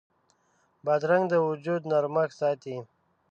بادرنګ 0.85 1.23
د 1.29 1.33
وجود 1.47 1.81
نرمښت 1.91 2.35
ساتي. 2.41 2.75